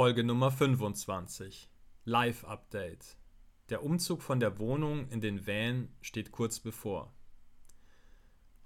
[0.00, 1.68] Folge Nummer 25.
[2.06, 3.18] Live-Update.
[3.68, 7.14] Der Umzug von der Wohnung in den Van steht kurz bevor.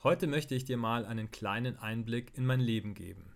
[0.05, 3.35] Heute möchte ich dir mal einen kleinen Einblick in mein Leben geben.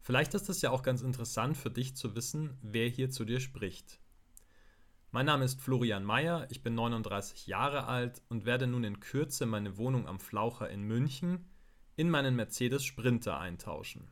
[0.00, 3.40] Vielleicht ist es ja auch ganz interessant für dich zu wissen, wer hier zu dir
[3.40, 4.00] spricht.
[5.10, 9.44] Mein Name ist Florian Mayer, ich bin 39 Jahre alt und werde nun in Kürze
[9.44, 11.50] meine Wohnung am Flaucher in München
[11.94, 14.08] in meinen Mercedes Sprinter eintauschen.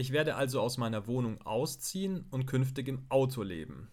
[0.00, 3.90] Ich werde also aus meiner Wohnung ausziehen und künftig im Auto leben.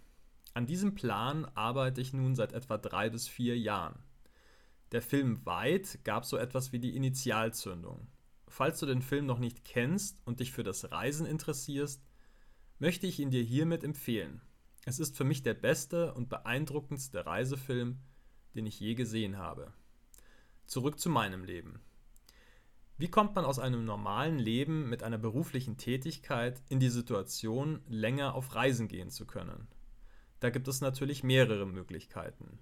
[0.53, 3.99] An diesem Plan arbeite ich nun seit etwa drei bis vier Jahren.
[4.93, 8.07] Der Film Weit gab so etwas wie die Initialzündung.
[8.47, 12.01] Falls du den Film noch nicht kennst und dich für das Reisen interessierst,
[12.79, 14.39] möchte ich ihn dir hiermit empfehlen.
[14.85, 17.99] Es ist für mich der beste und beeindruckendste Reisefilm,
[18.55, 19.73] den ich je gesehen habe.
[20.67, 21.81] Zurück zu meinem Leben.
[22.99, 28.33] Wie kommt man aus einem normalen Leben mit einer beruflichen Tätigkeit in die Situation, länger
[28.33, 29.67] auf Reisen gehen zu können?
[30.39, 32.57] Da gibt es natürlich mehrere Möglichkeiten.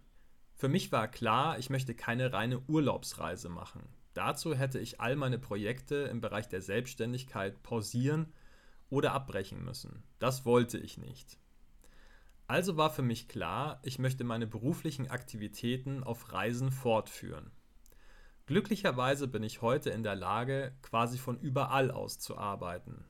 [0.53, 3.87] Für mich war klar, ich möchte keine reine Urlaubsreise machen.
[4.13, 8.33] Dazu hätte ich all meine Projekte im Bereich der Selbstständigkeit pausieren
[8.89, 10.03] oder abbrechen müssen.
[10.19, 11.37] Das wollte ich nicht.
[12.47, 17.51] Also war für mich klar, ich möchte meine beruflichen Aktivitäten auf Reisen fortführen.
[18.47, 23.03] Glücklicherweise bin ich heute in der Lage, quasi von überall aus zu arbeiten.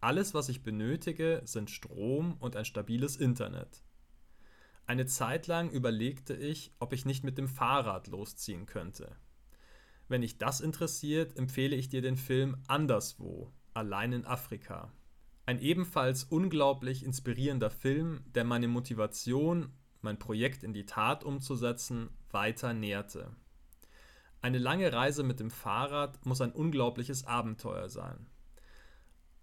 [0.00, 3.82] Alles, was ich benötige, sind Strom und ein stabiles Internet.
[4.84, 9.16] Eine Zeit lang überlegte ich, ob ich nicht mit dem Fahrrad losziehen könnte.
[10.08, 14.92] Wenn dich das interessiert, empfehle ich dir den Film Anderswo, allein in Afrika.
[15.46, 22.74] Ein ebenfalls unglaublich inspirierender Film, der meine Motivation, mein Projekt in die Tat umzusetzen, weiter
[22.74, 23.34] nährte.
[24.42, 28.26] Eine lange Reise mit dem Fahrrad muss ein unglaubliches Abenteuer sein.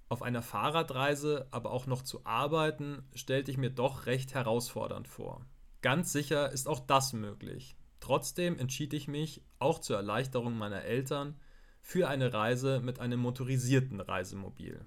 [0.10, 5.46] Auf einer Fahrradreise aber auch noch zu arbeiten, stellte ich mir doch recht herausfordernd vor.
[5.82, 7.78] Ganz sicher ist auch das möglich.
[8.02, 11.40] Trotzdem entschied ich mich, auch zur Erleichterung meiner Eltern,
[11.80, 14.86] für eine Reise mit einem motorisierten Reisemobil.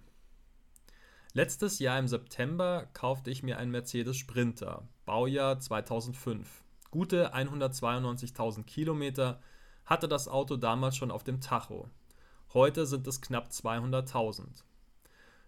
[1.32, 6.64] Letztes Jahr im September kaufte ich mir einen Mercedes Sprinter, Baujahr 2005.
[6.90, 9.40] Gute 192.000 Kilometer
[9.84, 11.88] hatte das Auto damals schon auf dem Tacho.
[12.54, 14.64] Heute sind es knapp 200.000.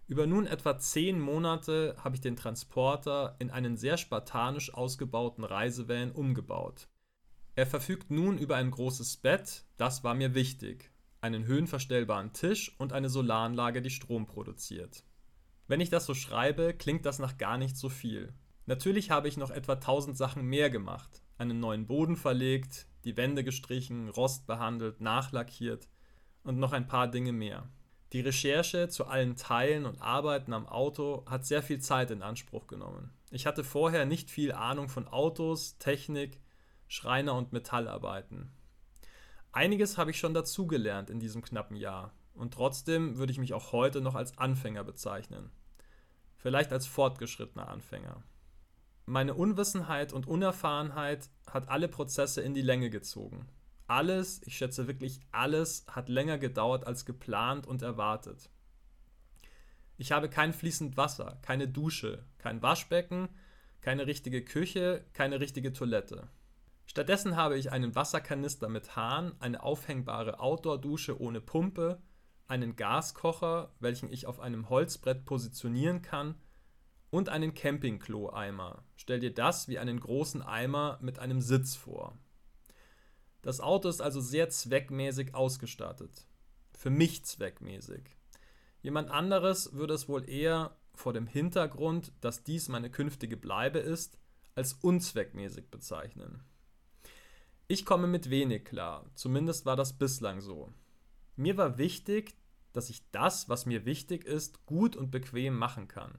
[0.06, 6.12] Über nun etwa zehn Monate habe ich den Transporter in einen sehr spartanisch ausgebauten Reisevan
[6.12, 6.88] umgebaut.
[7.54, 10.90] Er verfügt nun über ein großes Bett, das war mir wichtig,
[11.20, 15.04] einen höhenverstellbaren Tisch und eine Solaranlage, die Strom produziert.
[15.68, 18.34] Wenn ich das so schreibe, klingt das nach gar nicht so viel.
[18.66, 23.44] Natürlich habe ich noch etwa 1000 Sachen mehr gemacht, einen neuen Boden verlegt, die Wände
[23.44, 25.88] gestrichen, Rost behandelt, nachlackiert
[26.42, 27.68] und noch ein paar Dinge mehr.
[28.12, 32.66] Die Recherche zu allen Teilen und Arbeiten am Auto hat sehr viel Zeit in Anspruch
[32.66, 33.12] genommen.
[33.30, 36.40] Ich hatte vorher nicht viel Ahnung von Autos, Technik,
[36.86, 38.52] Schreiner- und Metallarbeiten.
[39.50, 43.72] Einiges habe ich schon dazugelernt in diesem knappen Jahr und trotzdem würde ich mich auch
[43.72, 45.50] heute noch als Anfänger bezeichnen.
[46.36, 48.22] Vielleicht als fortgeschrittener Anfänger.
[49.06, 53.46] Meine Unwissenheit und Unerfahrenheit hat alle Prozesse in die Länge gezogen.
[53.86, 58.48] Alles, ich schätze wirklich alles, hat länger gedauert als geplant und erwartet.
[59.98, 63.28] Ich habe kein fließend Wasser, keine Dusche, kein Waschbecken,
[63.82, 66.28] keine richtige Küche, keine richtige Toilette.
[66.86, 72.00] Stattdessen habe ich einen Wasserkanister mit Hahn, eine aufhängbare Outdoor-Dusche ohne Pumpe,
[72.48, 76.36] einen Gaskocher, welchen ich auf einem Holzbrett positionieren kann,
[77.14, 78.82] und einen Campingklo-Eimer.
[78.96, 82.18] Stell dir das wie einen großen Eimer mit einem Sitz vor.
[83.40, 86.26] Das Auto ist also sehr zweckmäßig ausgestattet.
[86.76, 88.16] Für mich zweckmäßig.
[88.82, 94.18] Jemand anderes würde es wohl eher vor dem Hintergrund, dass dies meine künftige Bleibe ist,
[94.56, 96.42] als unzweckmäßig bezeichnen.
[97.68, 100.72] Ich komme mit wenig klar, zumindest war das bislang so.
[101.36, 102.34] Mir war wichtig,
[102.72, 106.18] dass ich das, was mir wichtig ist, gut und bequem machen kann.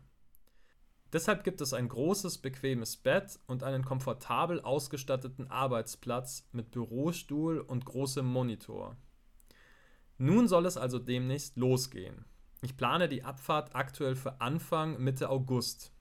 [1.16, 7.86] Deshalb gibt es ein großes, bequemes Bett und einen komfortabel ausgestatteten Arbeitsplatz mit Bürostuhl und
[7.86, 8.98] großem Monitor.
[10.18, 12.26] Nun soll es also demnächst losgehen.
[12.62, 15.94] Ich plane die Abfahrt aktuell für Anfang Mitte August.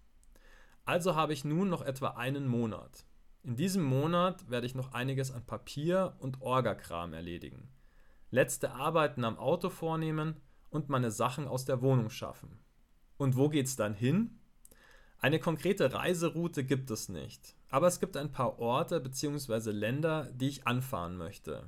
[0.85, 3.06] Also habe ich nun noch etwa einen Monat.
[3.44, 7.69] In diesem Monat werde ich noch einiges an Papier und Orgakram erledigen,
[8.33, 10.41] letzte Arbeiten am Auto vornehmen
[10.71, 12.59] und meine Sachen aus der Wohnung schaffen.
[13.17, 14.41] Und wo geht's dann hin?
[15.25, 19.71] Eine konkrete Reiseroute gibt es nicht, aber es gibt ein paar Orte bzw.
[19.71, 21.65] Länder, die ich anfahren möchte.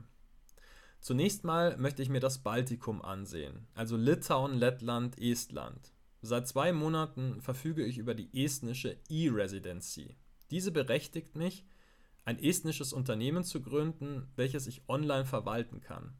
[1.00, 5.94] Zunächst mal möchte ich mir das Baltikum ansehen, also Litauen, Lettland, Estland.
[6.20, 10.16] Seit zwei Monaten verfüge ich über die estnische E-Residency.
[10.50, 11.64] Diese berechtigt mich,
[12.26, 16.12] ein estnisches Unternehmen zu gründen, welches ich online verwalten kann.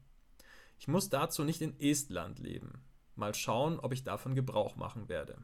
[0.79, 2.81] Ich muss dazu nicht in Estland leben.
[3.13, 5.37] Mal schauen, ob ich davon Gebrauch machen werde.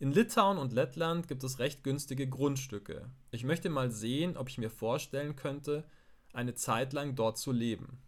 [0.00, 3.10] In Litauen und Lettland gibt es recht günstige Grundstücke.
[3.32, 5.84] Ich möchte mal sehen, ob ich mir vorstellen könnte,
[6.32, 8.00] eine Zeit lang dort zu leben.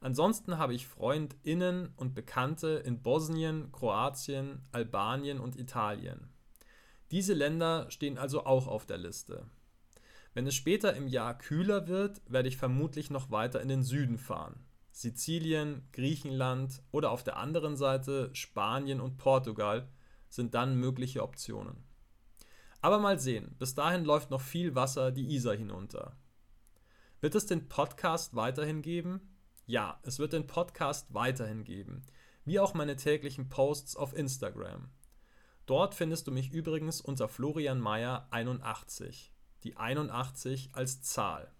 [0.00, 6.28] Ansonsten habe ich Freundinnen und Bekannte in Bosnien, Kroatien, Albanien und Italien.
[7.10, 9.46] Diese Länder stehen also auch auf der Liste.
[10.34, 14.18] Wenn es später im Jahr kühler wird, werde ich vermutlich noch weiter in den Süden
[14.18, 14.66] fahren.
[14.92, 19.88] Sizilien, Griechenland oder auf der anderen Seite Spanien und Portugal
[20.28, 21.84] sind dann mögliche Optionen.
[22.80, 26.16] Aber mal sehen, bis dahin läuft noch viel Wasser die Isar hinunter.
[27.20, 29.36] Wird es den Podcast weiterhin geben?
[29.66, 32.02] Ja, es wird den Podcast weiterhin geben,
[32.44, 34.90] wie auch meine täglichen Posts auf Instagram.
[35.66, 39.32] Dort findest du mich übrigens unter Florian Meyer 81,
[39.64, 41.50] die 81 als Zahl.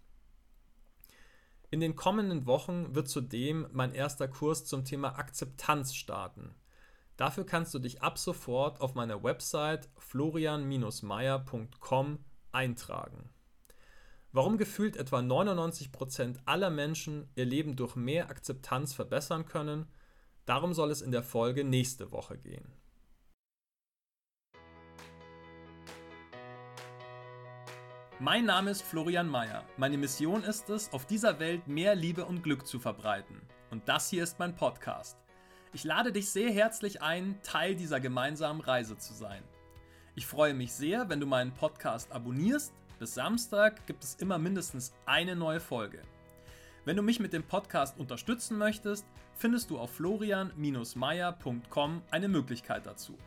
[1.71, 6.55] In den kommenden Wochen wird zudem mein erster Kurs zum Thema Akzeptanz starten.
[7.17, 12.19] Dafür kannst du dich ab sofort auf meiner Website florian-meyer.com
[12.53, 13.31] eintragen.
[14.33, 19.87] Warum gefühlt etwa 99% aller Menschen ihr Leben durch mehr Akzeptanz verbessern können,
[20.45, 22.71] darum soll es in der Folge nächste Woche gehen.
[28.19, 29.63] Mein Name ist Florian Mayer.
[29.77, 33.41] Meine Mission ist es, auf dieser Welt mehr Liebe und Glück zu verbreiten.
[33.71, 35.26] Und das hier ist mein Podcast.
[35.77, 39.43] Ich lade dich sehr herzlich ein, Teil dieser gemeinsamen Reise zu sein.
[40.15, 44.95] Ich freue mich sehr, wenn du meinen Podcast abonnierst bis Samstag gibt es immer mindestens
[45.05, 46.01] eine neue Folge.
[46.87, 53.19] Wenn du mich mit dem Podcast unterstützen möchtest, findest du auf florian-meier.com eine Möglichkeit dazu.